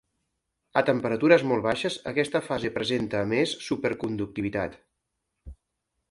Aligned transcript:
A 0.79 0.81
temperatures 0.85 1.43
molt 1.51 1.63
baixes 1.65 1.97
aquesta 2.11 2.41
fase 2.45 2.71
presenta 2.77 3.19
a 3.25 3.27
més 3.33 3.53
superconductivitat. 3.69 4.79